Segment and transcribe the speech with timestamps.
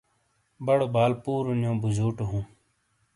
[0.65, 2.43] بَڑو بال پُورونِیو بُوجُوٹو ہُوں۔